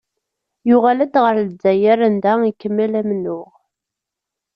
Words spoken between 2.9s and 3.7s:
amennuɣ.